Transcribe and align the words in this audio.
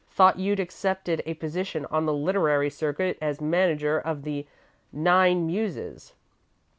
Thought 0.09 0.39
you'd 0.39 0.59
accepted 0.59 1.21
a 1.27 1.35
position 1.35 1.85
on 1.91 2.07
the 2.07 2.13
literary 2.15 2.71
circuit 2.71 3.19
as 3.21 3.39
manager 3.39 3.99
of 3.99 4.23
the 4.23 4.47
nine 4.91 5.45
muses! 5.45 6.15